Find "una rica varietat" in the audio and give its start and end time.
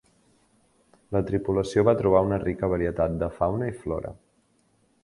2.31-3.21